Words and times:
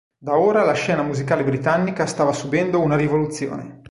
Da 0.17 0.35
ora 0.35 0.63
la 0.63 0.73
scena 0.73 1.03
musicale 1.03 1.43
britannica 1.43 2.07
stava 2.07 2.33
subendo 2.33 2.79
una 2.81 2.95
rivoluzione. 2.95 3.81